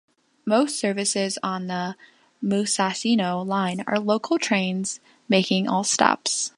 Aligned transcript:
Most 0.47 0.79
services 0.79 1.37
on 1.43 1.67
the 1.67 1.95
Musashino 2.43 3.45
Line 3.45 3.83
are 3.85 3.99
local 3.99 4.39
trains 4.39 4.99
making 5.29 5.67
all 5.67 5.83
stops. 5.83 6.49